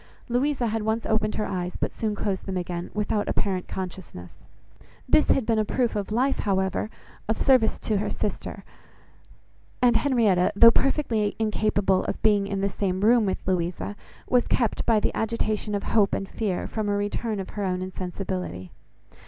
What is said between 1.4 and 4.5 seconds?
eyes, but soon closed them again, without apparent consciousness.